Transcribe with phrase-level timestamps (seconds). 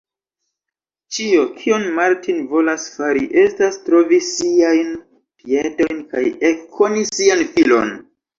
[1.17, 4.89] Ĉio, kion Martin volas fari, estas trovi siajn
[5.43, 7.95] piedojn kaj ekkoni sian filon.